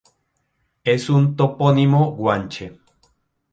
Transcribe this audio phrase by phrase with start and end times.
[0.83, 2.79] Es un topónimo guanche.